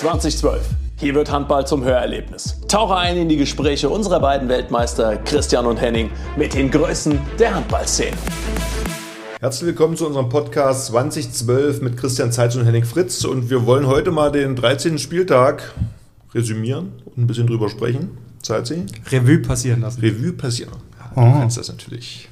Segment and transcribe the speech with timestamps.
[0.00, 0.62] 2012.
[0.96, 2.56] Hier wird Handball zum Hörerlebnis.
[2.68, 7.54] Tauche ein in die Gespräche unserer beiden Weltmeister Christian und Henning mit den Größen der
[7.54, 8.16] Handballszene.
[9.40, 13.26] Herzlich willkommen zu unserem Podcast 2012 mit Christian Zeitz und Henning Fritz.
[13.26, 14.96] Und wir wollen heute mal den 13.
[14.96, 15.74] Spieltag
[16.32, 18.16] resümieren und ein bisschen drüber sprechen.
[18.40, 18.86] Zeitzi?
[19.10, 20.00] Revue passieren lassen.
[20.00, 20.72] Revue passieren.
[20.98, 21.32] Ja, du oh.
[21.40, 22.30] kannst das natürlich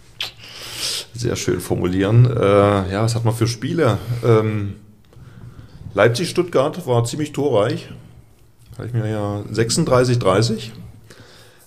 [1.13, 2.25] sehr schön formulieren.
[2.25, 3.99] Äh, ja, was hat man für Spiele?
[4.25, 4.77] Ähm,
[5.99, 7.89] Leipzig-Stuttgart war ziemlich torreich.
[8.77, 10.71] Habe ich mir ja 36-30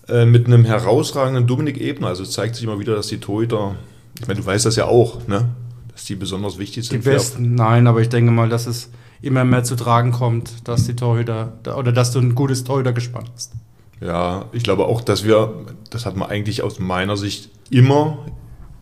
[0.08, 2.08] äh, mit einem herausragenden Dominik Ebner.
[2.08, 3.76] Also es zeigt sich immer wieder, dass die Torhüter
[4.20, 5.50] ich meine, du weißt das ja auch, ne?
[5.92, 7.04] dass die besonders wichtig sind.
[7.04, 8.90] Die besten, nein, aber ich denke mal, dass es
[9.22, 13.32] immer mehr zu tragen kommt, dass die Torhüter oder dass du ein gutes Torhüter gespannt
[13.34, 13.54] hast.
[14.00, 15.54] Ja, ich glaube auch, dass wir,
[15.90, 18.26] das hat man eigentlich aus meiner Sicht immer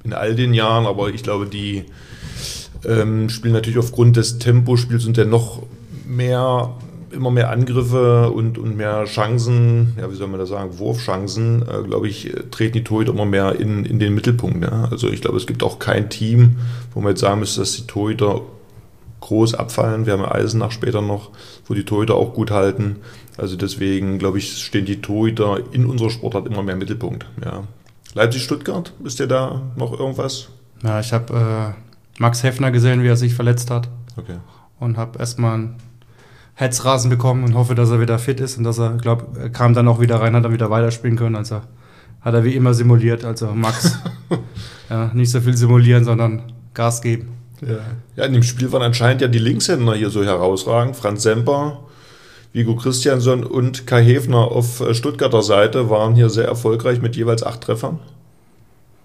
[0.03, 1.85] in all den Jahren, aber ich glaube, die
[2.85, 5.63] ähm, spielen natürlich aufgrund des Tempospiels und der noch
[6.05, 6.75] mehr
[7.11, 11.83] immer mehr Angriffe und, und mehr Chancen, ja, wie soll man das sagen, Wurfchancen, äh,
[11.83, 14.63] glaube ich, treten die Torhüter immer mehr in, in den Mittelpunkt.
[14.63, 14.87] Ja?
[14.91, 16.57] Also ich glaube, es gibt auch kein Team,
[16.93, 18.41] wo man jetzt sagen müsste, dass die Torhüter
[19.21, 20.05] groß abfallen.
[20.05, 21.31] Wir haben ja Eisenach später noch,
[21.67, 22.97] wo die Torhüter auch gut halten.
[23.37, 27.25] Also deswegen, glaube ich, stehen die Torhüter in unserer Sportart immer mehr im Mittelpunkt.
[27.43, 27.63] Ja.
[28.13, 30.49] Leipzig-Stuttgart, ist dir da noch irgendwas?
[30.83, 31.88] Ja, ich habe äh,
[32.19, 33.89] Max Heffner gesehen, wie er sich verletzt hat.
[34.17, 34.37] Okay.
[34.79, 35.75] Und habe erstmal ein
[36.53, 39.73] Hetzrasen bekommen und hoffe, dass er wieder fit ist und dass er, glaube er kam
[39.73, 41.37] dann auch wieder rein, hat dann wieder weiterspielen können.
[41.37, 41.61] Also
[42.21, 43.23] hat er wie immer simuliert.
[43.23, 43.97] Also Max,
[44.89, 47.29] ja, nicht so viel simulieren, sondern Gas geben.
[47.61, 47.77] Ja.
[48.17, 50.97] ja, in dem Spiel waren anscheinend ja die Linkshänder hier so herausragend.
[50.97, 51.79] Franz Semper,
[52.51, 57.43] Vigo Christiansson und Kai Hefner auf äh, Stuttgarter Seite waren hier sehr erfolgreich mit jeweils
[57.43, 57.99] acht Treffern.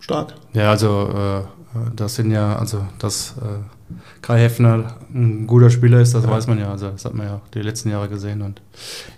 [0.00, 0.34] Stark.
[0.52, 1.63] Ja, also äh,
[1.94, 6.30] das sind ja, also dass äh, Kai Heffner ein guter Spieler ist, das ja.
[6.30, 6.70] weiß man ja.
[6.70, 8.42] Also das hat man ja die letzten Jahre gesehen.
[8.42, 8.62] Und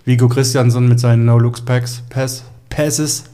[0.05, 3.25] Vigo Christiansson mit seinen No-Looks-Packs, Pass, Passes,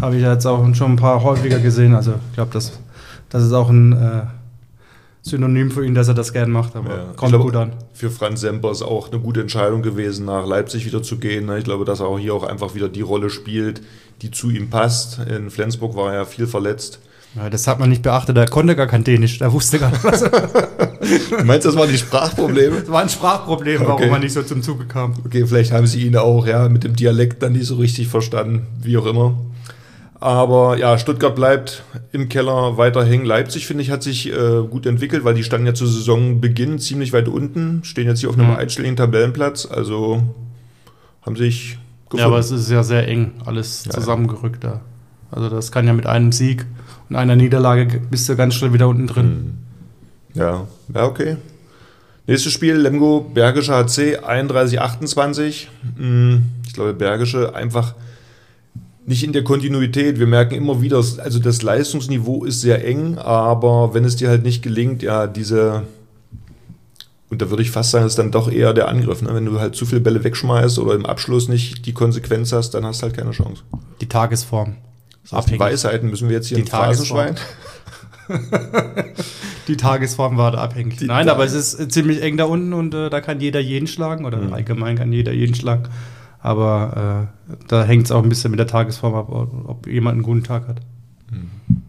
[0.00, 1.94] habe ich jetzt auch schon ein paar häufiger gesehen.
[1.94, 2.78] Also ich glaube, das,
[3.28, 4.22] das ist auch ein äh,
[5.22, 7.04] Synonym für ihn, dass er das gern macht, aber ja.
[7.16, 7.72] kommt glaube, gut an.
[7.92, 11.46] Für Franz Semper ist auch eine gute Entscheidung gewesen, nach Leipzig wieder zu gehen.
[11.46, 11.58] Ne?
[11.58, 13.82] Ich glaube, dass er auch hier auch einfach wieder die Rolle spielt,
[14.22, 15.18] die zu ihm passt.
[15.18, 17.00] In Flensburg war er viel verletzt.
[17.36, 20.02] Ja, das hat man nicht beachtet, er konnte gar kein Dänisch, er wusste gar nicht
[20.02, 20.20] was.
[21.30, 22.80] du meinst, das waren die Sprachprobleme?
[22.80, 24.10] Das war ein Sprachproblem, warum okay.
[24.10, 25.14] man nicht so zum Zuge kam.
[25.24, 28.66] Okay, vielleicht haben sie ihn auch ja, mit dem Dialekt dann nicht so richtig verstanden,
[28.82, 29.38] wie auch immer.
[30.20, 31.82] Aber ja, Stuttgart bleibt
[32.12, 33.24] im Keller weiter hängen.
[33.24, 37.12] Leipzig, finde ich, hat sich äh, gut entwickelt, weil die standen ja zu Saisonbeginn ziemlich
[37.12, 38.56] weit unten, stehen jetzt hier auf einem mhm.
[38.56, 40.22] einstelligen Tabellenplatz, also
[41.22, 42.18] haben sich gefunden.
[42.18, 44.82] Ja, aber es ist ja sehr eng, alles ja, zusammengerückt da.
[45.30, 46.66] Also das kann ja mit einem Sieg
[47.10, 49.24] in einer Niederlage bist du ganz schnell wieder unten drin.
[49.24, 50.40] Hm.
[50.40, 51.36] Ja, ja, okay.
[52.26, 55.66] Nächstes Spiel, Lemgo, Bergische HC, 31-28.
[55.96, 57.94] Hm, ich glaube, Bergische einfach
[59.06, 60.20] nicht in der Kontinuität.
[60.20, 64.44] Wir merken immer wieder, also das Leistungsniveau ist sehr eng, aber wenn es dir halt
[64.44, 65.82] nicht gelingt, ja, diese,
[67.28, 69.20] und da würde ich fast sagen, ist dann doch eher der Angriff.
[69.22, 69.34] Ne?
[69.34, 72.86] Wenn du halt zu viele Bälle wegschmeißt oder im Abschluss nicht die Konsequenz hast, dann
[72.86, 73.64] hast du halt keine Chance.
[74.00, 74.76] Die Tagesform.
[75.24, 77.36] Die Weisheiten müssen wir jetzt hier die Phrasenschwein.
[79.68, 80.98] die Tagesform war da abhängig.
[80.98, 83.86] Die Nein, aber es ist ziemlich eng da unten und äh, da kann jeder jeden
[83.86, 84.52] schlagen oder mhm.
[84.52, 85.84] allgemein kann jeder jeden schlagen.
[86.40, 90.22] Aber äh, da hängt es auch ein bisschen mit der Tagesform ab, ob jemand einen
[90.22, 90.80] guten Tag hat.
[91.30, 91.82] Mhm.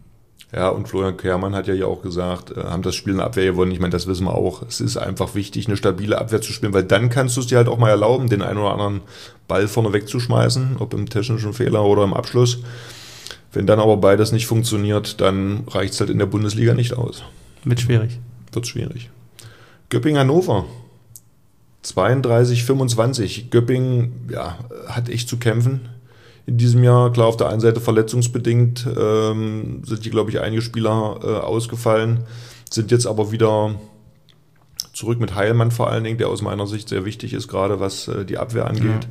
[0.54, 3.26] Ja, und Florian Kehrmann hat ja ja auch gesagt, äh, haben das Spiel in der
[3.26, 3.72] Abwehr gewonnen.
[3.72, 4.62] Ich meine, das wissen wir auch.
[4.62, 7.56] Es ist einfach wichtig, eine stabile Abwehr zu spielen, weil dann kannst du es dir
[7.56, 9.00] halt auch mal erlauben, den einen oder anderen
[9.48, 12.58] Ball vorne wegzuschmeißen, ob im technischen Fehler oder im Abschluss.
[13.52, 17.22] Wenn dann aber beides nicht funktioniert, dann reicht es halt in der Bundesliga nicht aus.
[17.64, 18.18] Wird schwierig.
[18.52, 19.10] Wird schwierig.
[19.90, 20.64] Göpping-Hannover.
[21.82, 23.50] 32, 25.
[23.50, 25.88] Göpping ja, hat echt zu kämpfen
[26.46, 27.12] in diesem Jahr.
[27.12, 32.24] Klar, auf der einen Seite verletzungsbedingt ähm, sind die, glaube ich, einige Spieler äh, ausgefallen,
[32.70, 33.74] sind jetzt aber wieder
[34.92, 38.08] zurück mit Heilmann vor allen Dingen, der aus meiner Sicht sehr wichtig ist, gerade was
[38.08, 38.84] äh, die Abwehr angeht.
[38.84, 39.10] Ja.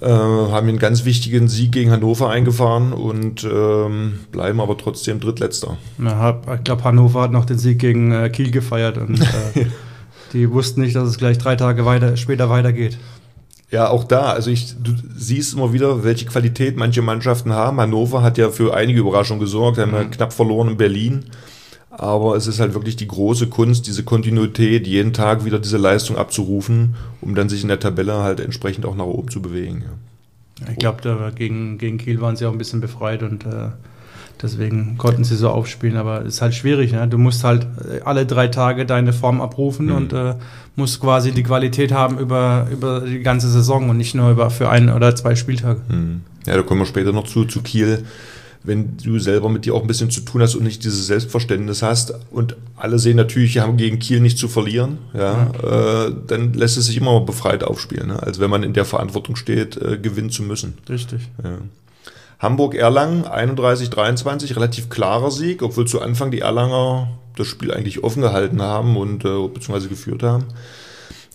[0.00, 5.76] Äh, haben einen ganz wichtigen Sieg gegen Hannover eingefahren und ähm, bleiben aber trotzdem Drittletzter.
[6.02, 9.66] Ja, ich glaube, Hannover hat noch den Sieg gegen äh, Kiel gefeiert und äh,
[10.32, 12.98] die wussten nicht, dass es gleich drei Tage weiter, später weitergeht.
[13.70, 14.32] Ja, auch da.
[14.32, 17.80] Also ich, du siehst immer wieder, welche Qualität manche Mannschaften haben.
[17.80, 20.10] Hannover hat ja für einige Überraschungen gesorgt, haben mhm.
[20.10, 21.24] knapp verloren in Berlin.
[21.98, 26.16] Aber es ist halt wirklich die große Kunst, diese Kontinuität, jeden Tag wieder diese Leistung
[26.16, 29.84] abzurufen, um dann sich in der Tabelle halt entsprechend auch nach oben zu bewegen.
[30.60, 30.70] Ja.
[30.72, 33.68] Ich glaube, gegen, gegen Kiel waren sie auch ein bisschen befreit und äh,
[34.42, 36.92] Deswegen konnten sie so aufspielen, aber es ist halt schwierig.
[36.92, 37.06] Ne?
[37.08, 39.94] Du musst halt äh, alle drei Tage deine Form abrufen Mhm.
[39.94, 40.34] und äh,
[40.76, 44.68] musst quasi die Qualität haben über, über die ganze Saison und nicht nur über für
[44.68, 45.80] ein oder zwei Spieltage.
[45.88, 46.22] Hm.
[46.46, 48.04] Ja, da kommen wir später noch zu, zu Kiel.
[48.66, 51.82] Wenn du selber mit dir auch ein bisschen zu tun hast und nicht dieses Selbstverständnis
[51.82, 56.54] hast und alle sehen natürlich, wir haben gegen Kiel nicht zu verlieren, ja, Äh, dann
[56.54, 58.22] lässt es sich immer befreit aufspielen, ne?
[58.22, 60.78] als wenn man in der Verantwortung steht, äh, gewinnen zu müssen.
[60.88, 61.28] Richtig.
[61.42, 61.58] Ja.
[62.38, 68.62] Hamburg-Erlangen 31-23, relativ klarer Sieg, obwohl zu Anfang die Erlanger das Spiel eigentlich offen gehalten
[68.62, 70.44] haben und äh, beziehungsweise geführt haben.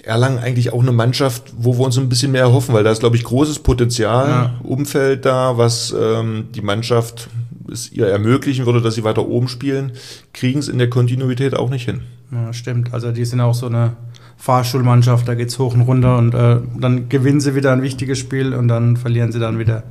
[0.04, 3.00] Erlangen eigentlich auch eine Mannschaft, wo wir uns ein bisschen mehr erhoffen, weil da ist,
[3.00, 4.56] glaube ich, großes Potenzial, Ja.
[4.64, 7.30] Umfeld da, was ähm, die Mannschaft
[7.72, 9.92] es ihr ermöglichen würde, dass sie weiter oben spielen,
[10.34, 12.02] kriegen es in der Kontinuität auch nicht hin.
[12.32, 12.94] Ja, stimmt.
[12.94, 13.94] Also die sind auch so eine
[14.38, 18.54] Fahrschulmannschaft, da geht's hoch und runter und äh, dann gewinnen sie wieder ein wichtiges Spiel
[18.54, 19.84] und dann verlieren sie dann wieder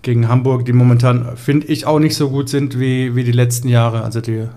[0.00, 3.68] gegen Hamburg, die momentan, finde ich, auch nicht so gut sind wie, wie die letzten
[3.68, 4.02] Jahre.
[4.02, 4.48] Also die, äh,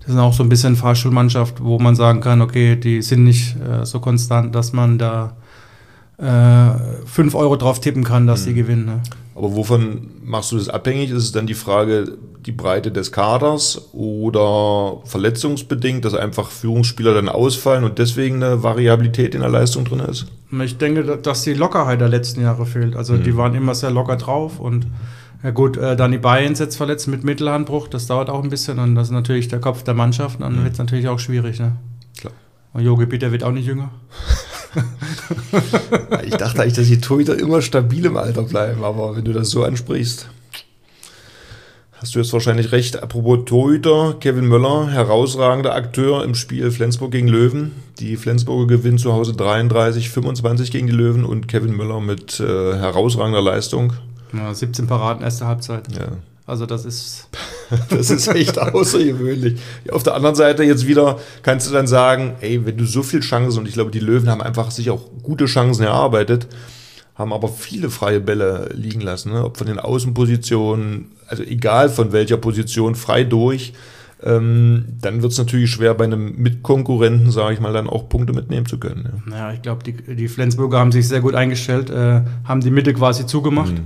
[0.00, 3.56] das sind auch so ein bisschen Fahrschulmannschaft, wo man sagen kann, okay, die sind nicht
[3.56, 5.36] äh, so konstant, dass man da
[6.18, 8.84] äh, 5 Euro drauf tippen kann, dass sie gewinnen.
[8.86, 9.00] Ne?
[9.34, 11.10] Aber wovon machst du das abhängig?
[11.10, 12.12] Ist es dann die Frage,
[12.44, 19.34] die Breite des Kaders oder verletzungsbedingt, dass einfach Führungsspieler dann ausfallen und deswegen eine Variabilität
[19.34, 20.26] in der Leistung drin ist?
[20.62, 22.96] Ich denke, da- dass die Lockerheit der letzten Jahre fehlt.
[22.96, 24.86] Also die waren immer sehr locker drauf und
[25.42, 28.78] ja gut, äh, Danny Bayern ist jetzt verletzt mit Mittelhandbruch, das dauert auch ein bisschen
[28.78, 31.58] und das ist natürlich der Kopf der Mannschaft und dann wird es natürlich auch schwierig.
[31.58, 31.76] Ne?
[32.18, 32.34] Klar.
[32.72, 33.90] Und Jogi Bitter wird auch nicht jünger.
[36.24, 39.50] Ich dachte eigentlich, dass die Torhüter immer stabil im Alter bleiben, aber wenn du das
[39.50, 40.28] so ansprichst,
[41.94, 43.02] hast du jetzt wahrscheinlich recht.
[43.02, 47.72] Apropos Torhüter, Kevin Möller, herausragender Akteur im Spiel Flensburg gegen Löwen.
[47.98, 52.44] Die Flensburger gewinnen zu Hause 33, 25 gegen die Löwen und Kevin Möller mit äh,
[52.44, 53.94] herausragender Leistung.
[54.32, 55.84] Ja, 17 Paraden, erste Halbzeit.
[55.96, 56.08] Ja,
[56.46, 57.28] Also das ist,
[57.88, 59.60] Das ist echt außergewöhnlich.
[59.92, 63.20] Auf der anderen Seite jetzt wieder kannst du dann sagen, ey, wenn du so viel
[63.20, 66.48] Chancen und ich glaube, die Löwen haben einfach sich auch gute Chancen erarbeitet,
[67.14, 69.44] haben aber viele freie Bälle liegen lassen, ne?
[69.44, 73.72] ob von den Außenpositionen, also egal von welcher Position, frei durch.
[74.22, 78.34] Ähm, dann wird es natürlich schwer, bei einem Mitkonkurrenten, sage ich mal, dann auch Punkte
[78.34, 79.08] mitnehmen zu können.
[79.26, 79.30] Ja.
[79.30, 82.92] naja, ich glaube, die, die Flensburger haben sich sehr gut eingestellt, äh, haben die Mitte
[82.92, 83.72] quasi zugemacht.
[83.72, 83.80] äh,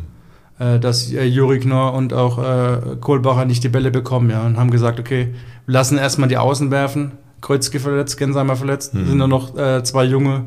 [0.79, 4.71] dass äh, Juri Knorr und auch äh, Kohlbacher nicht die Bälle bekommen, ja, und haben
[4.71, 5.35] gesagt, okay,
[5.67, 7.13] wir lassen erstmal die Außen werfen.
[7.41, 10.47] Kreuzke verletzt, Gensheimer verletzt, sind nur noch äh, zwei junge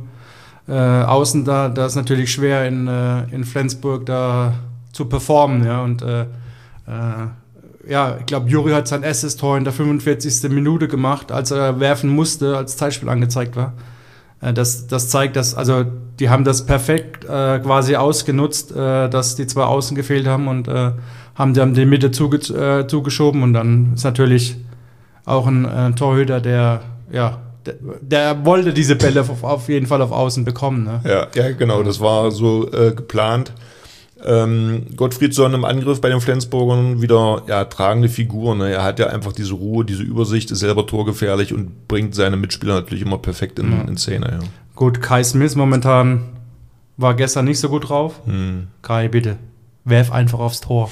[0.68, 1.69] äh, Außen da.
[1.69, 4.56] Da ist natürlich schwer in, äh, in Flensburg da
[4.94, 7.28] zu performen, ja, und äh, äh,
[7.88, 10.50] ja, ich glaube, Juri hat sein erstes Tor in der 45.
[10.50, 13.74] Minute gemacht, als er werfen musste, als Zeitspiel angezeigt war.
[14.42, 15.86] Äh, Das, das zeigt, dass, also
[16.19, 20.68] die haben das perfekt äh, quasi ausgenutzt, äh, dass die zwei Außen gefehlt haben und
[20.68, 20.92] äh,
[21.36, 24.57] haben dann die Mitte zuge äh, zugeschoben und dann ist natürlich
[25.25, 26.81] auch ein äh, Torhüter, der,
[27.12, 30.86] ja, der, der wollte diese Bälle auf, auf jeden Fall auf Außen bekommen.
[30.86, 31.01] Ne?
[31.04, 33.51] Ja, ja, genau, das war so geplant.
[34.25, 38.56] Ähm, Gottfriedson im Angriff bei den Flensburgern wieder ja, tragende Figur.
[38.56, 38.72] Ne?
[38.72, 42.75] Er hat ja einfach diese Ruhe, diese Übersicht, ist selber torgefährlich und bringt seine Mitspieler
[42.75, 44.40] natürlich immer perfekt in, in Szene.
[44.42, 44.48] Ja.
[44.75, 46.24] Gut, Kai Smith momentan
[46.98, 48.19] war gestern nicht so gut drauf.
[48.25, 48.68] Hm.
[48.81, 49.38] Kai, bitte,
[49.86, 50.90] werf einfach aufs Tor.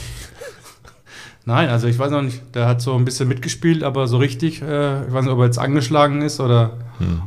[1.45, 4.61] Nein, also ich weiß noch nicht, der hat so ein bisschen mitgespielt, aber so richtig,
[4.61, 6.77] äh, ich weiß nicht, ob er jetzt angeschlagen ist oder,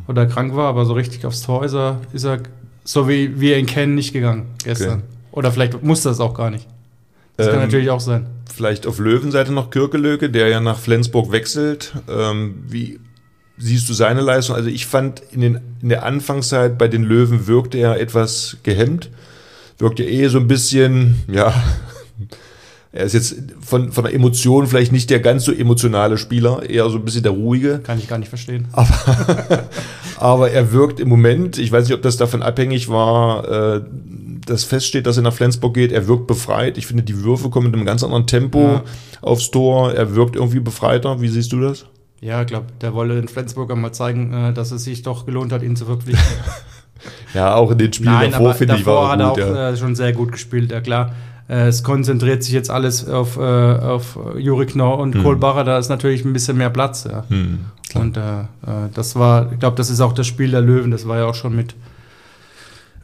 [0.09, 2.41] oder krank war, aber so richtig aufs Tor ist er, ist er
[2.85, 5.01] so wie wir ihn kennen, nicht gegangen gestern.
[5.01, 5.18] Okay.
[5.39, 6.67] Oder vielleicht musste das auch gar nicht.
[7.37, 8.27] Das kann Ähm, natürlich auch sein.
[8.53, 11.93] Vielleicht auf Löwenseite noch Kirkelöke, der ja nach Flensburg wechselt.
[12.09, 12.99] Ähm, wie
[13.57, 14.57] siehst du seine Leistung?
[14.57, 19.11] Also ich fand in, den, in der Anfangszeit bei den Löwen wirkte er etwas gehemmt.
[19.79, 21.55] Wirkte eh so ein bisschen, ja,
[22.93, 26.91] er ist jetzt von, von der Emotion vielleicht nicht der ganz so emotionale Spieler, eher
[26.91, 27.79] so ein bisschen der ruhige.
[27.79, 28.67] Kann ich gar nicht verstehen.
[30.17, 33.81] Aber er wirkt im Moment, ich weiß nicht, ob das davon abhängig war, äh,
[34.51, 35.93] dass feststeht, dass er nach Flensburg geht.
[35.93, 36.79] Er wirkt befreit.
[36.79, 38.83] Ich finde, die Würfe kommen mit einem ganz anderen Tempo Ja.
[39.21, 39.93] aufs Tor.
[39.95, 41.21] Er wirkt irgendwie befreiter.
[41.21, 41.87] Wie siehst du das?
[42.21, 45.53] Ja, ich glaube, der wollte den Flensburger mal zeigen, äh, dass es sich doch gelohnt
[45.53, 46.25] hat, ihn zu verpflichten.
[47.33, 49.43] Ja, auch in den Spielen Nein, davor, finde ich, war hat er er gut.
[49.43, 49.71] auch ja.
[49.71, 51.15] äh, schon sehr gut gespielt, ja klar.
[51.49, 55.91] Äh, es konzentriert sich jetzt alles auf, äh, auf Juri Knorr und Kohlbacher, da ist
[55.91, 57.07] natürlich ein bisschen mehr Platz.
[57.09, 57.25] Ja.
[57.29, 57.61] Hm.
[57.95, 58.21] Und äh,
[58.95, 61.37] das war, ich glaube, das ist auch das Spiel der Löwen, das war ja auch
[61.37, 61.77] schon mit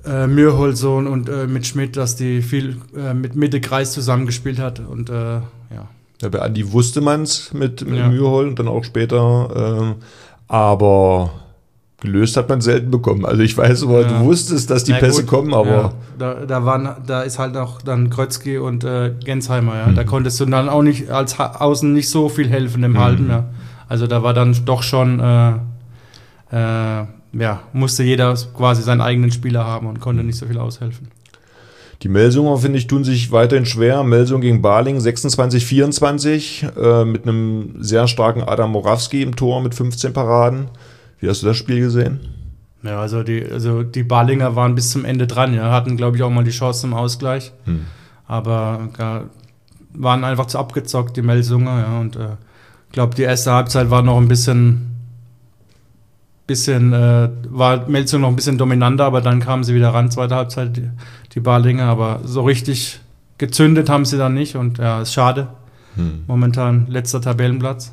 [0.07, 4.81] äh, Mürholzon und äh, mit Schmidt, dass die viel äh, mit Mitte Kreis zusammengespielt hat
[4.81, 5.43] und äh, ja.
[6.23, 8.09] Ja, bei Andi wusste man's mit, mit Ja.
[8.09, 9.79] Mühol und dann auch später.
[9.81, 9.95] Ähm,
[10.49, 11.31] aber
[12.01, 13.25] gelöst hat man selten bekommen.
[13.25, 14.09] Also ich weiß aber, Ja.
[14.19, 17.39] du wusstest, dass die Na Pässe gut, kommen, aber ja, da, da, waren, da ist
[17.39, 19.87] halt auch dann Krötzky und äh, Gensheimer, ja.
[19.89, 19.95] Mhm.
[19.97, 22.85] Da konntest du dann auch nicht als ha Außen nicht so viel helfen Mhm.
[22.85, 23.45] im Halten, ja.
[23.89, 25.53] Also da war dann doch schon, äh,
[27.39, 31.09] ja, musste jeder quasi seinen eigenen Spieler haben und konnte nicht so viel aushelfen.
[32.03, 34.03] die Melsunger, finde ich, tun sich weiterhin schwer.
[34.05, 40.13] Melsung gegen Baling 26-24 äh, mit einem sehr starken Adam Morawski im Tor mit 15
[40.13, 40.69] Paraden.
[41.21, 42.21] Wie hast du das Spiel gesehen?
[42.83, 46.23] Ja, also die, also die Balinger waren bis zum Ende dran, ja, hatten, glaube ich,
[46.23, 47.53] auch mal die Chance zum Ausgleich.
[47.65, 47.87] Hm.
[48.27, 49.25] Aber ja,
[49.95, 51.99] waren einfach zu abgezockt, die Melsunger, ja.
[51.99, 52.37] Und äh,
[52.89, 54.94] ich glaube, die erste Halbzeit war noch ein bisschen,
[56.47, 60.35] bisschen, äh, war Melsung noch ein bisschen dominanter, aber dann kamen sie wieder ran, zweite
[60.35, 60.91] Halbzeit, die,
[61.33, 61.85] die Balinger.
[61.85, 63.01] Aber so richtig
[63.39, 65.49] gezündet haben sie dann nicht und ja, ist schade.
[65.97, 66.25] Hm.
[66.27, 67.93] Momentan letzter Tabellenplatz.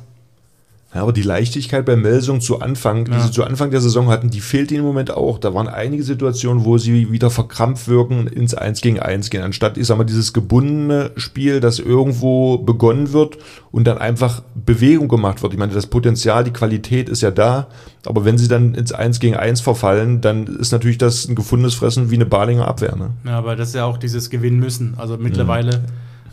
[0.94, 3.20] Ja, aber die Leichtigkeit bei Melsung zu Anfang, die Ja.
[3.20, 5.38] sie zu Anfang der Saison hatten, die fehlt ihnen im Moment auch.
[5.38, 9.42] Da waren einige Situationen, wo sie wieder verkrampft wirken, ins Eins gegen Eins gehen.
[9.42, 13.38] Anstatt, ich sag mal, dieses gebundene Spiel, das irgendwo begonnen wird
[13.70, 15.54] und dann einfach Bewegung gemacht wird.
[15.54, 17.68] Ich meine, das Potenzial, die Qualität ist ja da.
[18.04, 21.72] Aber wenn sie dann ins Eins gegen Eins verfallen, dann ist natürlich das ein gefundenes
[21.74, 22.96] Fressen wie eine Balinger Abwehr.
[22.96, 23.12] Ne?
[23.24, 24.92] Ja, aber das ist ja auch dieses Gewinnen müssen.
[24.98, 25.84] Also mittlerweile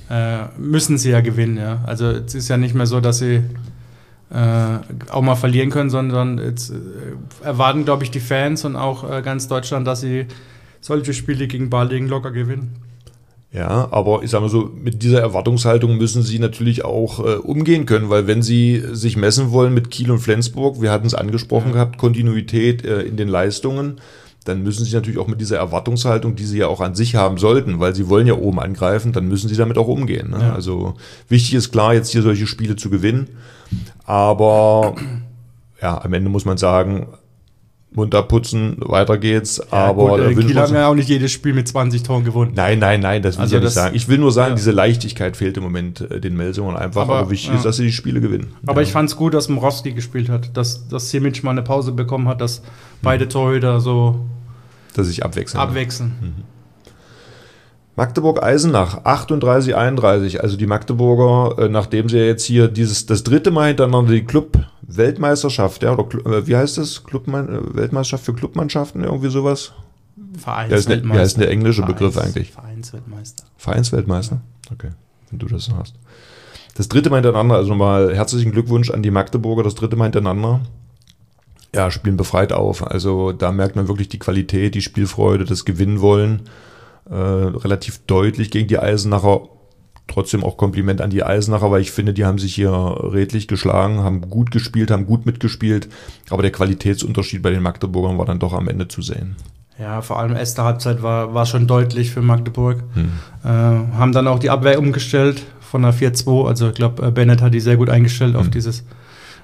[0.10, 1.80] äh, müssen sie ja gewinnen, ja.
[1.86, 3.42] Also es ist ja nicht mehr so, dass sie
[4.32, 6.76] äh, auch mal verlieren können, sondern jetzt äh,
[7.44, 10.28] erwarten, glaube ich, die Fans und auch äh, ganz Deutschland, dass sie
[10.82, 12.76] solche Spiele gegen Balingen locker gewinnen.
[13.52, 17.88] Ja, aber ich sage mal so, mit dieser Erwartungshaltung müssen sie natürlich auch äh, umgehen
[17.88, 21.74] können, weil wenn sie sich messen wollen mit Kiel und Flensburg, wir hatten es angesprochen
[21.74, 24.00] gehabt, Kontinuität äh, in den Leistungen,
[24.46, 27.38] dann müssen sie natürlich auch mit dieser Erwartungshaltung, die sie ja auch an sich haben
[27.38, 30.32] sollten, weil sie wollen ja oben angreifen, dann müssen sie damit auch umgehen.
[30.32, 30.40] Ne?
[30.42, 30.54] Ja.
[30.54, 30.96] Also
[31.28, 33.28] wichtig ist klar, jetzt hier solche Spiele zu gewinnen,
[34.06, 34.96] aber
[35.82, 37.08] ja, am Ende muss man sagen,
[37.92, 41.68] munter putzen, weiter geht's, aber gut, äh, Kiel haben ja auch nicht jedes Spiel mit
[41.68, 42.52] 20 Toren gewonnen.
[42.56, 43.96] Nein, nein, nein, das will Also ich ja nicht sagen.
[43.96, 44.56] Ich will nur sagen, ja.
[44.56, 47.02] diese Leichtigkeit fehlt im Moment äh, den Melsungen einfach.
[47.02, 47.56] Aber, Aber, wichtig ja.
[47.56, 48.54] ist, dass sie die Spiele gewinnen.
[48.68, 48.88] Aber ja.
[48.88, 52.28] ich fand es gut, dass Morowski gespielt hat, dass, dass Simic mal eine Pause bekommen
[52.28, 52.62] hat, dass
[53.02, 54.26] beide Torhüter so
[54.94, 55.62] dass ich abwechseln.
[55.62, 56.46] abwechseln.
[57.96, 60.38] Magdeburg-Eisenach 38-31.
[60.38, 64.24] Also die Magdeburger, äh, nachdem sie jetzt hier dieses das dritte Mal hintereinander die
[64.90, 67.04] Club-Weltmeisterschaft, ja, oder äh, wie heißt das?
[67.04, 69.72] Club Weltmeisterschaft für Clubmannschaften, irgendwie sowas?
[70.46, 72.52] Ja, ist der- wie heißt denn der englische Begriff eigentlich?
[72.52, 73.44] Vereinsweltmeister.
[73.58, 74.42] Vereinsweltmeister?
[74.72, 74.90] Okay,
[75.30, 75.96] wenn du das so hast.
[76.76, 80.62] Das dritte Mal hintereinander, also nochmal herzlichen Glückwunsch an die Magdeburger, das dritte Mal hintereinander.
[81.76, 82.86] Ja, spielen befreit auf.
[82.86, 86.44] Also da merkt man wirklich die Qualität, die Spielfreude, das Gewinnen wollen.
[87.10, 89.42] Äh, relativ deutlich gegen die Eisenacher.
[90.10, 94.00] Trotzdem auch Kompliment an die Eisenacher, weil ich finde, die haben sich hier redlich geschlagen,
[94.00, 95.88] haben gut gespielt, haben gut mitgespielt.
[96.30, 99.36] Aber der Qualitätsunterschied bei den Magdeburgern war dann doch am Ende zu sehen.
[99.80, 102.84] Ja, vor allem erste Halbzeit war, war schon deutlich für Magdeburg.
[102.96, 103.12] Hm.
[103.44, 106.48] Äh, haben dann auch die Abwehr umgestellt von einer 4-2.
[106.48, 108.52] Also ich glaube, äh, Bennett hat die sehr gut eingestellt auf Mhm.
[108.52, 108.84] dieses.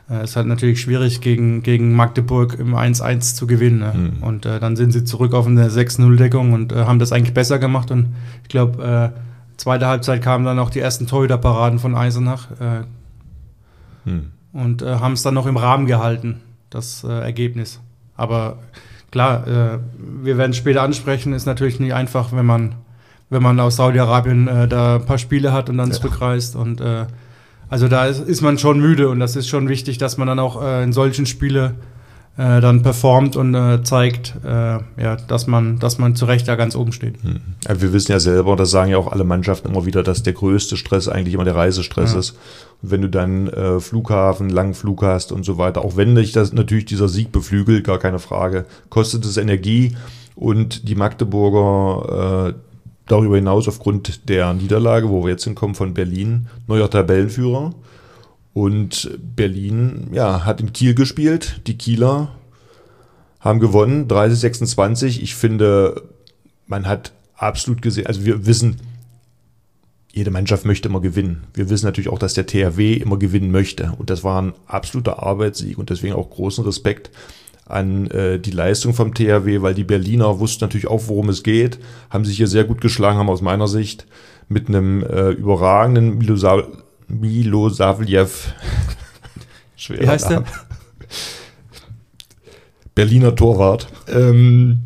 [0.07, 3.79] Es äh, ist halt natürlich schwierig, gegen, gegen Magdeburg im 1-1 zu gewinnen.
[3.79, 3.93] Ne?
[4.17, 4.23] Mhm.
[4.23, 7.57] Und äh, dann sind sie zurück auf eine 6-0-Deckung und äh, haben das eigentlich besser
[7.57, 7.89] gemacht.
[7.91, 9.19] Und ich glaube, äh,
[9.57, 12.83] zweite Halbzeit kamen dann auch die ersten Torhüterparaden von Eisenach äh,
[14.05, 14.31] Hm.
[14.53, 17.79] und äh, haben es dann noch im Rahmen gehalten, das äh, Ergebnis.
[18.15, 18.59] Aber
[19.11, 19.79] klar, äh,
[20.23, 22.75] wir werden es später ansprechen, ist natürlich nicht einfach, wenn man,
[23.31, 25.95] wenn man aus Saudi-Arabien äh, da ein paar Spiele hat und dann Ja.
[25.95, 26.55] zurückreist.
[26.55, 27.05] Und äh,
[27.67, 30.37] also da ist, ist man schon müde und das ist schon wichtig, dass man dann
[30.37, 31.73] auch in solchen Spiele
[32.37, 36.55] äh, dann performt und äh, zeigt, äh, ja, dass man, dass man zu Recht da
[36.55, 37.21] ganz oben steht.
[37.23, 37.39] Hm.
[37.67, 40.33] Ja, wir wissen ja selber, das sagen ja auch alle Mannschaften immer wieder, dass der
[40.33, 42.19] größte Stress eigentlich immer der Reisestress Ja.
[42.19, 42.31] ist.
[42.81, 46.33] Und wenn du dann äh, Flughafen, langen Flug hast und so weiter, auch wenn dich
[46.33, 49.95] das natürlich dieser Sieg beflügelt, gar keine Frage, kostet es Energie
[50.35, 52.53] und die Magdeburger äh,
[53.07, 57.73] darüber hinaus aufgrund der Niederlage, wo wir jetzt hinkommen von Berlin, neuer Tabellenführer.
[58.55, 61.59] Und Berlin, ja, hat in Kiel gespielt.
[61.67, 62.29] Die Kieler
[63.41, 65.19] haben gewonnen, 30-26.
[65.21, 66.03] Ich finde,
[66.65, 68.77] man hat absolut gesehen, also wir wissen,
[70.13, 71.43] jede Mannschaft möchte immer gewinnen.
[71.53, 73.91] Wir wissen natürlich auch, dass der THW immer gewinnen möchte.
[73.97, 77.11] Und das war ein absoluter Arbeitssieg und deswegen auch großen Respekt
[77.65, 81.77] an äh, die Leistung vom THW, weil die Berliner wussten natürlich auch, worum es geht,
[82.09, 84.07] haben sich hier sehr gut geschlagen, haben aus meiner Sicht
[84.47, 86.19] mit einem äh, überragenden
[87.07, 88.53] Milosavljev
[89.75, 90.39] schwerer Wie heißt der?
[90.41, 90.51] Name.
[92.93, 93.87] Berliner Torwart.
[94.07, 94.79] Ähm,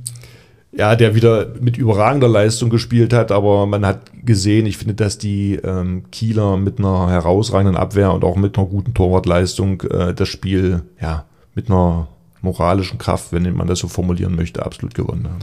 [0.71, 5.17] ja, der wieder mit überragender Leistung gespielt hat, aber man hat gesehen, ich finde, dass
[5.17, 10.27] die ähm, Kieler mit einer herausragenden Abwehr und auch mit einer guten Torwartleistung äh, das
[10.29, 12.07] Spiel ja mit einer
[12.41, 15.39] moralischen Kraft, wenn man das so formulieren möchte, absolut gewonnen haben.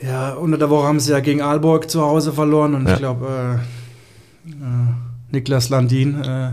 [0.00, 2.92] Ja, unter der Woche haben sie ja gegen Aalborg zu Hause verloren und Ja.
[2.94, 3.60] ich glaube,
[4.46, 4.54] äh, äh,
[5.30, 6.50] Niklas Landin, äh,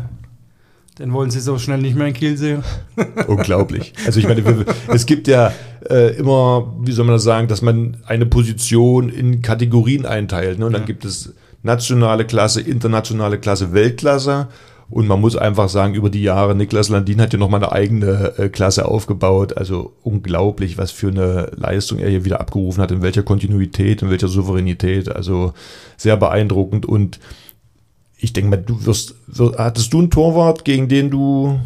[1.00, 2.64] den wollen sie so schnell nicht mehr in Kiel sehen.
[3.28, 3.94] Unglaublich.
[4.06, 5.52] Also ich meine, es gibt ja
[5.90, 10.60] äh, immer, wie soll man das sagen, dass man eine Position in Kategorien einteilt.
[10.60, 10.66] Ne?
[10.68, 10.88] Und dann Ja.
[10.88, 14.48] gibt es nationale Klasse, internationale Klasse, Weltklasse.
[14.88, 18.34] Und man muss einfach sagen, über die Jahre, Niklas Landin hat ja nochmal eine eigene
[18.38, 19.58] äh, Klasse aufgebaut.
[19.58, 24.12] Also unglaublich, was für eine Leistung er hier wieder abgerufen hat, in welcher Kontinuität, in
[24.12, 25.14] welcher Souveränität.
[25.14, 25.54] Also
[25.98, 26.86] sehr beeindruckend.
[26.86, 27.20] Und
[28.26, 31.60] ich denke mal, du wirst, wir- hattest du einen Torwart, gegen den du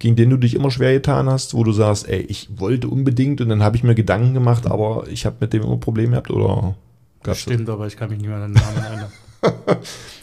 [0.00, 3.40] gegen den du dich immer schwer getan hast, wo du sagst, ey, ich wollte unbedingt
[3.40, 6.30] und dann habe ich mir Gedanken gemacht, aber ich habe mit dem immer Probleme gehabt
[6.32, 6.74] oder
[7.22, 7.54] gab's das?
[7.54, 9.12] Stimmt, aber ich kann mich nicht mehr an den Namen erinnern.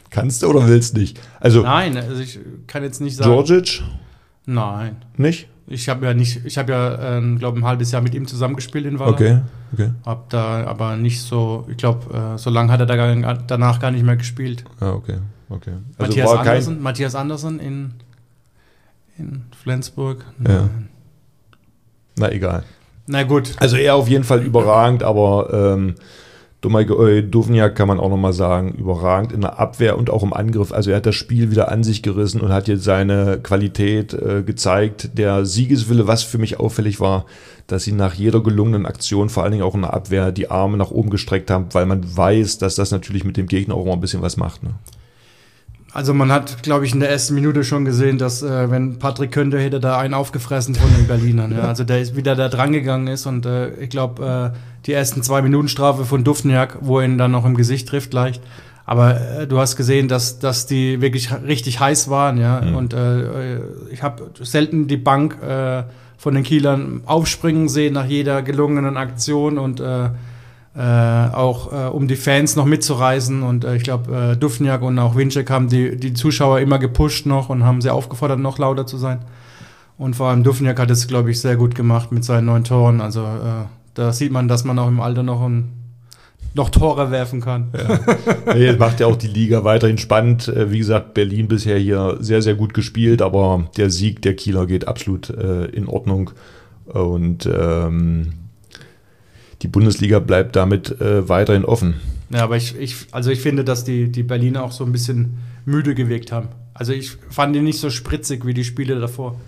[0.10, 1.20] Kannst du oder willst nicht?
[1.40, 3.30] Also Nein, also ich kann jetzt nicht sagen.
[3.32, 3.82] Georgic
[4.46, 4.98] Nein.
[5.16, 5.48] nicht?
[5.68, 8.86] Ich habe ja nicht, ich habe ja, äh, glaube ein halbes Jahr mit ihm zusammengespielt
[8.86, 9.14] in Waller.
[9.14, 9.40] Okay,
[9.74, 9.92] okay.
[10.06, 13.80] Hab da aber nicht so, ich glaube, äh, so lange hat er da gar, danach
[13.80, 14.64] gar nicht mehr gespielt.
[14.80, 15.18] Ah, okay,
[15.50, 15.74] okay.
[15.98, 17.94] Also Matthias Andersen, Matthias Andersen in,
[19.18, 20.24] in Flensburg.
[20.48, 20.70] Ja.
[22.18, 22.64] Na egal.
[23.08, 23.54] Na gut.
[23.58, 25.96] Also er auf jeden Fall überragend, aber ähm,
[26.66, 30.72] Domagoj Duvniak kann man auch nochmal sagen, überragend in der Abwehr und auch im Angriff.
[30.72, 34.42] Also er hat das Spiel wieder an sich gerissen und hat jetzt seine Qualität äh,
[34.42, 35.12] gezeigt.
[35.14, 37.28] Der Siegeswille, was für mich auffällig war,
[37.68, 40.76] dass sie nach jeder gelungenen Aktion, vor allen Dingen auch in der Abwehr, die Arme
[40.78, 43.94] nach oben gestreckt haben, weil man weiß, dass das natürlich mit dem Gegner auch mal
[43.94, 44.64] ein bisschen was macht.
[44.64, 44.72] Ne?
[45.96, 49.32] Also man hat, glaube ich, in der ersten Minute schon gesehen, dass äh, wenn Patrick
[49.32, 51.54] könnte, hätte da einen aufgefressen von den Berlinern.
[51.54, 51.62] Ja.
[51.62, 55.42] Also der ist wieder da drangegangen ist und äh, ich glaube, äh, die ersten zwei
[55.42, 58.44] Minuten Strafe von Dufniak, wo er ihn dann noch im Gesicht trifft leicht.
[58.86, 62.60] Aber äh, du hast gesehen, dass, dass die wirklich richtig heiß waren, ja.
[62.60, 62.76] Mhm.
[62.76, 63.60] Und äh,
[63.90, 65.84] ich habe selten die Bank äh,
[66.18, 69.82] von den Kielern aufspringen sehen nach jeder gelungenen Aktion und
[70.78, 73.44] äh, auch äh, um die Fans noch mitzureißen.
[73.44, 77.26] Und äh, ich glaube, äh, Dufniak und auch Winczek haben die, die Zuschauer immer gepusht
[77.26, 79.20] noch und haben sie aufgefordert, noch lauter zu sein.
[79.98, 83.00] Und vor allem Dufniak hat es, glaube ich, sehr gut gemacht mit seinen neun Toren.
[83.00, 85.72] Also äh, da sieht man, dass man auch im Alter noch, ein,
[86.54, 87.70] noch Tore werfen kann.
[88.54, 90.50] Nee, das macht ja auch die Liga weiterhin spannend.
[90.50, 94.66] Äh, Wie gesagt, Berlin bisher hier sehr, sehr gut gespielt, aber der Sieg der Kieler
[94.66, 96.32] geht absolut äh, in Ordnung.
[96.86, 98.34] Und ähm,
[99.66, 101.96] die Bundesliga bleibt damit äh, weiterhin offen.
[102.30, 105.40] Ja, aber ich, ich, also ich finde, dass die, die Berliner auch so ein bisschen
[105.66, 106.50] müde gewirkt haben.
[106.76, 109.40] Also ich fand die nicht so spritzig wie die Spiele davor.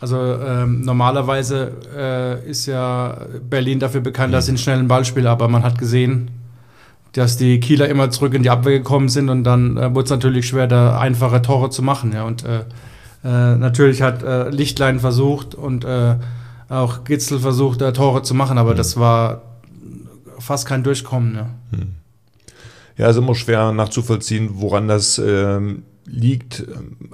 [0.00, 3.18] Also ähm, normalerweise äh, ist ja
[3.50, 6.30] Berlin dafür bekannt, dass sie einen schnellen Ball spielen, aber man hat gesehen,
[7.12, 10.10] dass die Kieler immer zurück in die Abwehr gekommen sind und dann äh, wurde es
[10.10, 12.12] natürlich schwer, da einfache Tore zu machen.
[12.14, 12.24] Ja.
[12.24, 12.60] Und äh,
[13.24, 16.16] äh, natürlich hat äh, Lichtlein versucht und äh,
[16.68, 19.42] auch Gitzel versucht, da Tore zu machen, aber das war
[20.38, 21.34] fast kein Durchkommen.
[21.34, 21.50] Ja.
[22.96, 26.66] Ja, ist immer schwer nachzuvollziehen, woran das ähm, liegt.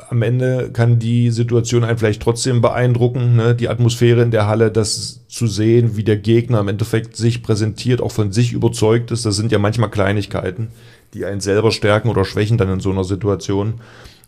[0.08, 3.54] Am Ende kann die Situation einen vielleicht trotzdem beeindrucken, ne?
[3.54, 8.00] die Atmosphäre in der Halle, das zu sehen, wie der Gegner im Endeffekt sich präsentiert,
[8.00, 9.26] auch von sich überzeugt ist.
[9.26, 10.68] Das sind ja manchmal Kleinigkeiten,
[11.12, 13.74] die einen selber stärken oder schwächen dann in so einer Situation.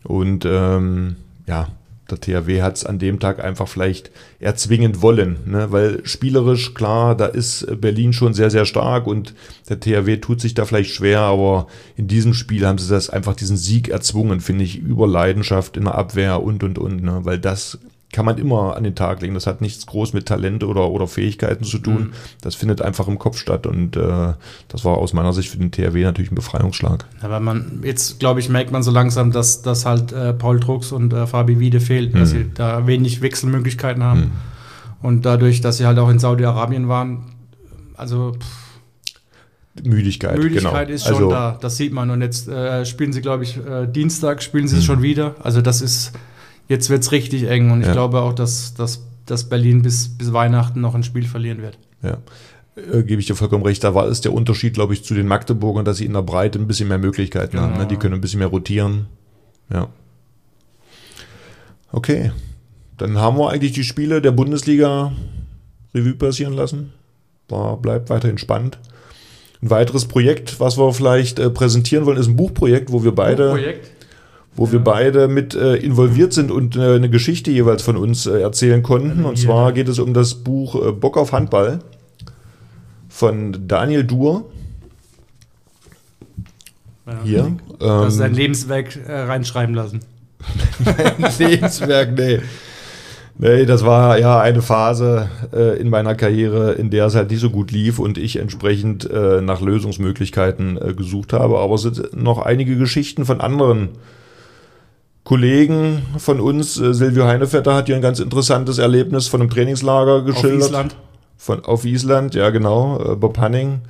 [0.03, 1.15] Und ähm,
[1.47, 1.69] ja,
[2.09, 5.71] der THW hat es an dem Tag einfach vielleicht erzwingend wollen, ne?
[5.71, 9.33] weil spielerisch, klar, da ist Berlin schon sehr, sehr stark und
[9.69, 13.35] der THW tut sich da vielleicht schwer, aber in diesem Spiel haben sie das einfach
[13.35, 17.19] diesen Sieg erzwungen, finde ich, über Leidenschaft in der Abwehr und, und, und, ne?
[17.23, 17.79] weil das
[18.13, 19.33] kann man immer an den Tag legen.
[19.33, 21.99] Das hat nichts groß mit Talent oder, oder Fähigkeiten zu tun.
[21.99, 22.11] Mhm.
[22.41, 24.33] Das findet einfach im Kopf statt und äh,
[24.69, 27.05] das war aus meiner Sicht für den THW natürlich ein Befreiungsschlag.
[27.21, 30.91] Aber man, jetzt glaube ich, merkt man so langsam, dass, dass halt äh, Paul Drucks
[30.93, 32.37] und äh, Fabi Wiede fehlt, dass Mhm.
[32.37, 34.19] sie da wenig Wechselmöglichkeiten haben.
[34.21, 34.31] Mhm.
[35.01, 37.23] Und dadurch, dass sie halt auch in Saudi-Arabien waren,
[37.95, 38.67] also pff,
[39.83, 40.95] Müdigkeit, Müdigkeit genau.
[40.95, 42.09] ist schon also, da, das sieht man.
[42.09, 44.79] Und jetzt äh, spielen sie, glaube ich, äh, Dienstag spielen sie Mhm.
[44.79, 45.35] es schon wieder.
[45.43, 46.13] Also das ist,
[46.67, 47.71] jetzt wird es richtig eng.
[47.71, 47.93] Und ich Ja.
[47.93, 51.77] glaube auch, dass, dass, dass Berlin bis, bis Weihnachten noch ein Spiel verlieren wird.
[52.03, 52.17] Ja.
[52.75, 53.83] Äh, Gebe ich dir vollkommen recht.
[53.83, 56.59] Da war ist der Unterschied, glaube ich, zu den Magdeburgern, dass sie in der Breite
[56.59, 57.73] ein bisschen mehr Möglichkeiten haben.
[57.73, 57.83] Genau.
[57.83, 57.87] Ne?
[57.87, 59.07] Die können ein bisschen mehr rotieren.
[59.71, 59.87] Ja.
[61.91, 62.31] Okay.
[62.97, 65.11] Dann haben wir eigentlich die Spiele der Bundesliga
[65.93, 66.93] Revue passieren lassen.
[67.49, 68.79] War, bleibt weiterhin spannend.
[69.61, 73.49] Ein weiteres Projekt, was wir vielleicht äh, präsentieren wollen, ist ein Buchprojekt, wo wir beide
[73.51, 73.89] Projekt.
[74.57, 78.41] Wo wir beide mit äh, involviert sind und äh, eine Geschichte jeweils von uns äh,
[78.41, 79.23] erzählen konnten.
[79.23, 81.79] Und zwar geht es um das Buch äh, Bock auf Handball
[83.07, 84.49] von Daniel Duhr.
[87.05, 87.19] Ja.
[87.23, 87.57] Hier.
[87.79, 89.99] Das ist sein Ähm, Lebenswerk äh, reinschreiben lassen.
[91.39, 92.39] Lebenswerk, nee.
[93.39, 97.39] Nee, das war ja eine Phase äh, in meiner Karriere, in der es halt nicht
[97.39, 101.59] so gut lief und ich entsprechend äh, nach Lösungsmöglichkeiten äh, gesucht habe.
[101.59, 103.89] Aber es sind noch einige Geschichten von anderen
[105.27, 106.79] Kollegen von uns.
[106.79, 110.61] Äh, Silvio Heinevetter hat hier ein ganz interessantes Erlebnis von einem Trainingslager geschildert.
[110.61, 110.95] Auf Island.
[111.35, 112.97] Von, auf Island, ja genau.
[112.97, 113.81] Äh, Bob Hanning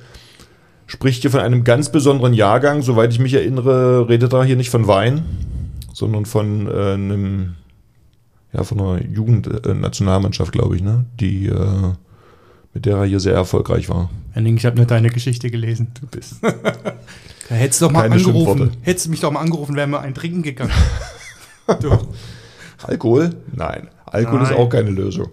[0.88, 2.82] spricht hier von einem ganz besonderen Jahrgang.
[2.82, 5.22] Soweit ich mich erinnere, redet er hier nicht von Wein,
[5.92, 7.54] sondern von äh, einem,
[8.52, 11.04] ja, von einer Jugendnationalmannschaft, glaube ich, ne?
[11.20, 11.92] Die, äh,
[12.74, 14.10] mit der er hier sehr erfolgreich war.
[14.32, 15.92] Henning, ich habe nur deine Geschichte gelesen.
[16.00, 16.38] Du bist.
[17.48, 18.72] Hättest du doch mal Keine angerufen.
[18.82, 20.72] Hättest du mich doch mal angerufen, wären wir ein Trinken gegangen.
[22.86, 23.30] Alkohol?
[23.54, 23.88] Nein.
[24.06, 24.58] Alkohol ist Nein.
[24.58, 25.28] auch keine Lösung.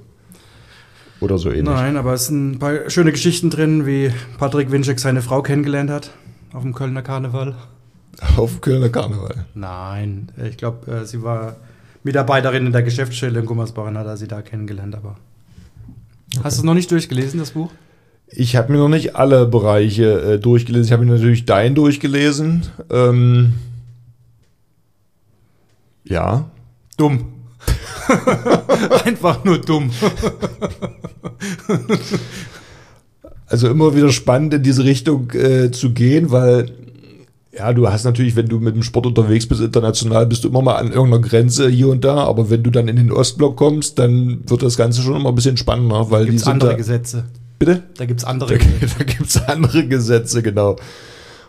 [1.21, 1.63] Oder so ähnlich.
[1.63, 5.89] Nein, aber es sind ein paar schöne Geschichten drin, wie Patrick Winczek seine Frau kennengelernt
[5.89, 6.11] hat
[6.55, 7.55] auf dem Kölner Karneval.
[8.37, 9.45] Auf dem Kölner Karneval.
[9.55, 11.57] Nein, ich glaube, äh, sie war
[12.03, 14.95] Mitarbeiterin in der Geschäftsstelle in Gummersbach und hat er sie da kennengelernt.
[14.95, 15.15] Aber
[16.41, 17.71] hast du es noch nicht durchgelesen, das Buch?
[18.27, 20.85] Ich habe mir noch nicht alle Bereiche äh, durchgelesen.
[20.85, 22.63] Ich habe mir natürlich dein durchgelesen.
[22.89, 23.55] Ähm,
[26.05, 26.49] ja.
[26.97, 27.25] Dumm.
[29.05, 29.91] Einfach nur dumm.
[33.47, 36.71] Also immer wieder spannend in diese Richtung äh, zu gehen, weil
[37.55, 40.61] ja, du hast natürlich, wenn du mit dem Sport unterwegs bist, international, bist du immer
[40.61, 43.99] mal an irgendeiner Grenze hier und da, aber wenn du dann in den Ostblock kommst,
[43.99, 46.71] dann wird das Ganze schon immer ein bisschen spannender, weil die Gibt es sind andere
[46.71, 47.25] da, Gesetze?
[47.59, 47.83] Bitte?
[47.97, 48.57] Da gibt es Da, andere.
[48.57, 50.75] da gibt es andere Gesetze, genau.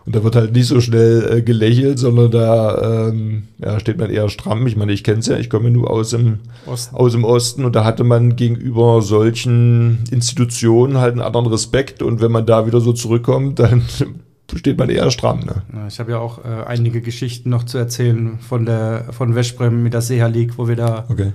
[0.06, 4.08] Und da wird halt nicht so schnell äh, gelächelt, sondern da ähm, ja, steht man
[4.08, 4.64] eher stramm.
[4.68, 6.94] Ich meine, ich kenne es ja, ich komme nur aus dem, Osten.
[6.94, 12.20] aus dem Osten und da hatte man gegenüber solchen Institutionen halt einen anderen Respekt und
[12.20, 13.82] wenn man da wieder so zurückkommt, dann
[14.54, 15.40] steht man eher stramm.
[15.40, 15.62] Ne?
[15.74, 19.82] Ja, Ich habe ja auch äh, einige Geschichten noch zu erzählen von der von Westbrem
[19.82, 21.32] mit der Seha League, wo wir da Okay.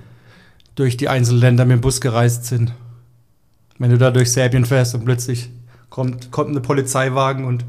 [0.76, 2.72] durch die einzelnen Länder mit dem Bus gereist sind.
[3.78, 5.50] Wenn du da durch Serbien fährst und plötzlich
[5.90, 7.66] kommt, kommt eine Polizeiwagen und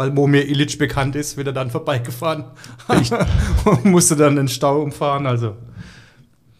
[0.00, 2.44] weil Momir Ilic bekannt ist, wird er dann vorbeigefahren
[2.88, 5.26] und musste dann den Stau umfahren.
[5.26, 5.56] Also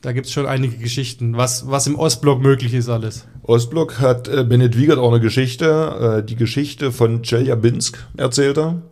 [0.03, 3.27] da gibt es schon einige Geschichten, was, was im Ostblock möglich ist alles.
[3.43, 8.83] Ostblock hat äh, Bennett Wiegert auch eine Geschichte, äh, die Geschichte von Chelyabinsk erzählt er.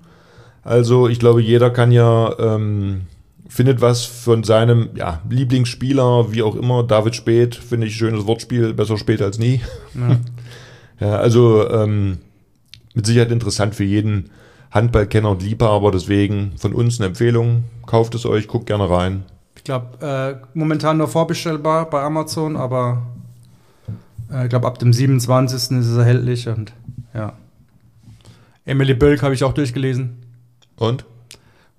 [0.63, 3.03] Also ich glaube, jeder kann ja, ähm,
[3.51, 8.73] findet was von seinem ja, Lieblingsspieler, wie auch immer, David Speth, finde ich schönes Wortspiel,
[8.73, 9.61] besser spät als nie.
[9.95, 10.17] Ja.
[11.01, 12.19] Ja, also ähm,
[12.99, 14.29] mit Sicherheit interessant für jeden
[14.73, 19.23] Handballkenner und Liebhaber, deswegen von uns eine Empfehlung, kauft es euch, guckt gerne rein.
[19.57, 23.03] Ich glaube, äh, momentan nur vorbestellbar bei Amazon, aber
[24.33, 25.79] äh, ich glaube, ab dem 27.
[25.79, 26.73] ist es erhältlich und
[27.15, 27.35] ja.
[28.65, 30.17] Emily Bölk habe ich auch durchgelesen.
[30.77, 31.05] Und?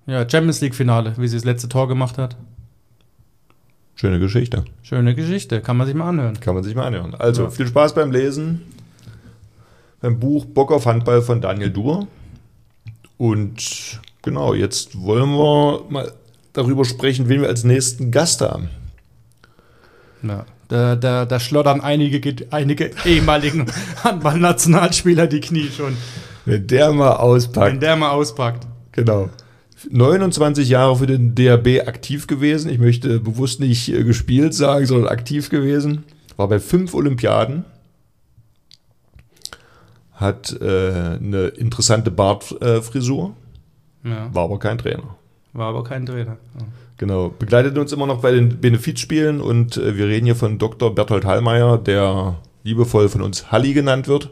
[0.06, 2.34] Ja, Champions League Finale, wie sie das letzte Tor gemacht hat.
[3.94, 4.64] Schöne Geschichte.
[4.82, 6.40] Schöne Geschichte, kann man sich mal anhören.
[6.40, 7.14] Kann man sich mal anhören.
[7.14, 7.50] Also, Ja.
[7.50, 8.62] viel Spaß beim Lesen.
[10.00, 12.06] Beim Buch Bock auf Handball von Daniel Dur.
[13.18, 16.12] Und genau, jetzt wollen wir mal
[16.52, 18.70] darüber sprechen, wen wir als nächsten Gast haben.
[20.22, 20.46] Ja.
[20.68, 23.66] Da, da, da schlottern einige, einige ehemaligen
[24.04, 25.96] Handballnationalspieler die Knie schon,
[26.44, 27.72] Wenn der mal auspackt.
[27.72, 28.66] wenn der mal auspackt.
[28.92, 29.30] Genau.
[29.90, 32.70] 29 Jahre für den DRB aktiv gewesen.
[32.70, 36.04] Ich möchte bewusst nicht äh, gespielt sagen, sondern aktiv gewesen.
[36.36, 37.64] War bei fünf Olympiaden.
[40.20, 43.34] Hat äh, eine interessante Bartfrisur.
[44.04, 45.16] Ja, War aber kein Trainer.
[45.52, 46.36] war aber kein Trainer.
[46.58, 46.64] Ja.
[46.98, 47.30] Genau.
[47.38, 50.94] Begleitet uns immer noch bei den Benefizspielen und äh, wir reden hier von Dr.
[50.94, 54.30] Berthold Hallmeier, der liebevoll von uns Halli genannt wird.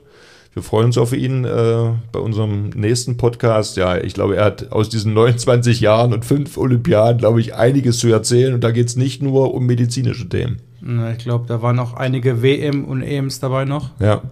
[0.53, 3.77] Wir freuen uns auf ihn äh, bei unserem nächsten Podcast.
[3.77, 7.99] Ja, ich glaube, er hat aus diesen 29 Jahren und fünf Olympiaden, glaube ich, einiges
[7.99, 8.53] zu erzählen.
[8.55, 10.61] Und da geht es nicht nur um medizinische Themen.
[10.81, 13.91] Na, Ich glaube, da waren auch einige WM und EMs dabei noch.
[14.01, 14.23] Ja,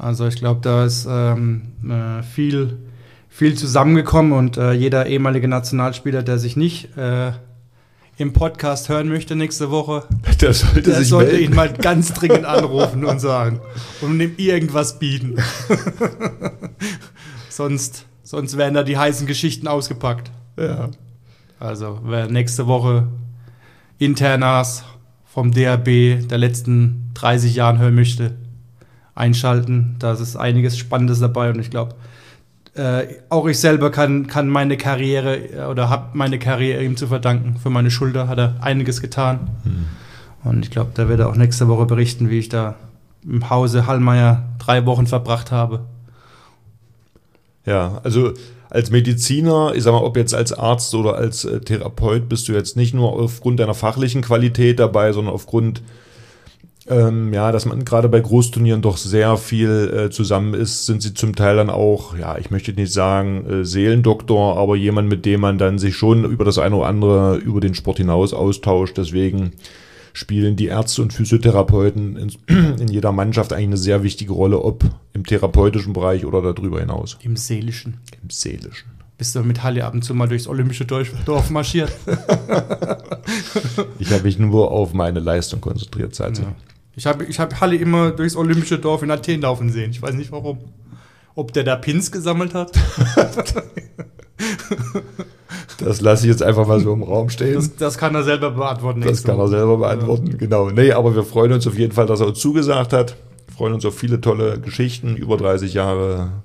[0.00, 2.78] Also ich glaube, da ist ähm, äh, viel,
[3.28, 7.32] viel zusammengekommen und äh, jeder ehemalige Nationalspieler, der sich nicht äh,
[8.16, 10.04] im Podcast hören möchte nächste Woche,
[10.40, 11.50] der sollte der sich sollte melden.
[11.50, 13.60] ihn mal ganz dringend anrufen und sagen
[14.00, 15.36] und ihm irgendwas bieten.
[17.50, 20.30] sonst, sonst werden da die heißen Geschichten ausgepackt.
[20.58, 20.88] Ja.
[21.58, 23.08] Also wer nächste Woche
[23.98, 24.82] Internas
[25.26, 28.34] vom DRB der letzten 30 Jahren hören möchte,
[29.20, 29.96] einschalten.
[29.98, 31.94] Da ist einiges Spannendes dabei und ich glaube,
[32.74, 37.06] äh, auch ich selber kann, kann meine Karriere äh, oder habe meine Karriere ihm zu
[37.06, 37.56] verdanken.
[37.62, 39.50] Für meine Schulter hat er einiges getan.
[40.44, 42.76] Und ich glaube, da wird er auch nächste Woche berichten, wie ich da
[43.24, 45.80] im Hause Hallmeier drei Wochen verbracht habe.
[47.66, 48.32] Ja, also
[48.70, 52.52] als Mediziner, ich sag mal, ob jetzt als Arzt oder als äh, Therapeut, bist du
[52.52, 55.82] jetzt nicht nur aufgrund deiner fachlichen Qualität dabei, sondern aufgrund
[56.88, 61.12] ähm, ja, dass man gerade bei Großturnieren doch sehr viel äh, zusammen ist, sind sie
[61.12, 65.40] zum Teil dann auch, ja, ich möchte nicht sagen äh, Seelendoktor, aber jemand, mit dem
[65.40, 68.96] man dann sich schon über das eine oder andere über den Sport hinaus austauscht.
[68.96, 69.52] Deswegen
[70.14, 72.32] spielen die Ärzte und Physiotherapeuten in,
[72.80, 77.18] in jeder Mannschaft eigentlich eine sehr wichtige Rolle, ob im therapeutischen Bereich oder darüber hinaus.
[77.22, 77.98] Im Seelischen.
[78.22, 78.90] Im Seelischen.
[79.18, 81.92] Bist du mit Halle ab und zu mal durchs olympische Dorf marschiert?
[83.98, 86.44] ich habe mich nur auf meine Leistung konzentriert seitdem.
[86.44, 86.54] Ja.
[87.00, 89.90] Ich habe ich hab Halle immer durchs olympische Dorf in Athen laufen sehen.
[89.90, 90.58] Ich weiß nicht warum.
[91.34, 92.72] Ob der da Pins gesammelt hat?
[95.78, 97.54] Das lasse ich jetzt einfach mal so im Raum stehen.
[97.54, 99.00] Das, das kann er selber beantworten.
[99.00, 100.36] Das kann er selber beantworten, ja.
[100.36, 100.68] genau.
[100.68, 103.16] Nee, aber wir freuen uns auf jeden Fall, dass er uns zugesagt hat.
[103.46, 106.42] Wir freuen uns auf viele tolle Geschichten, über 30 Jahre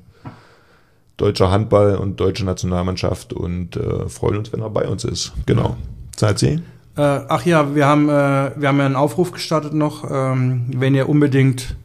[1.17, 5.33] deutscher Handball und deutsche Nationalmannschaft und äh, freuen uns, wenn er bei uns ist.
[5.45, 5.75] Genau.
[6.15, 6.61] Zeit Sie?
[6.97, 10.95] Äh, ach ja, wir haben, äh, wir haben ja einen Aufruf gestartet noch, ähm, wenn
[10.95, 11.75] ihr unbedingt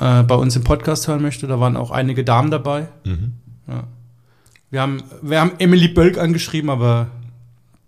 [0.00, 1.50] äh, bei uns im Podcast hören möchtet.
[1.50, 2.88] Da waren auch einige Damen dabei.
[3.04, 3.34] Mhm.
[3.66, 3.84] Ja.
[4.70, 7.08] Wir, haben, wir haben Emily Bölk angeschrieben, aber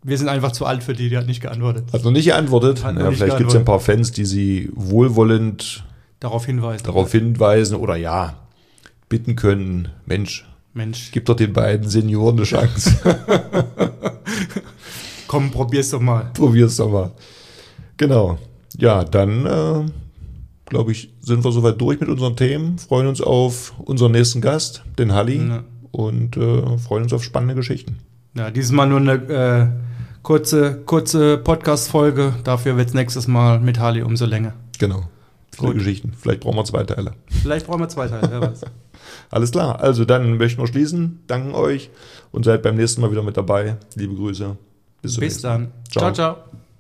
[0.03, 1.93] wir sind einfach zu alt für die, die hat nicht geantwortet.
[1.93, 2.85] Hat noch nicht geantwortet?
[2.85, 5.85] Hat naja, vielleicht gibt es ja ein paar Fans, die sie wohlwollend
[6.21, 6.85] darauf hinweisen.
[6.85, 8.35] Darauf hinweisen oder ja,
[9.09, 11.11] bitten können, Mensch, Mensch.
[11.13, 12.97] gib doch den beiden Senioren eine Chance.
[15.31, 16.33] Komm, probier's doch mal.
[16.35, 17.13] Probier's doch mal.
[17.97, 18.37] Genau.
[18.77, 19.85] Ja, dann äh,
[20.67, 22.79] glaube ich, sind wir soweit durch mit unseren Themen.
[22.79, 25.63] Freuen uns auf unseren nächsten Gast, den Halli, ja.
[25.93, 27.99] und äh, freuen uns auf spannende Geschichten.
[28.37, 29.67] Ja, dieses Mal nur eine äh,
[30.25, 32.35] kurze, kurze Podcast-Folge.
[32.43, 34.55] Dafür wird es nächstes Mal mit Halli umso länger.
[34.81, 35.05] Genau.
[35.55, 35.79] Viele Gut.
[35.79, 36.13] Geschichten.
[36.19, 37.13] Vielleicht brauchen wir zwei Teile.
[37.29, 38.63] Vielleicht brauchen wir zwei Teile, wer weiß.
[39.31, 39.79] Alles klar.
[39.79, 41.21] Also dann möchten wir schließen.
[41.29, 41.91] Danken euch
[42.33, 43.77] und seid beim nächsten Mal wieder mit dabei.
[43.95, 44.57] Liebe Grüße.
[45.03, 45.73] Bis, Bis dann.
[45.91, 46.35] Ciao, ciao.
[46.35, 46.50] ciao.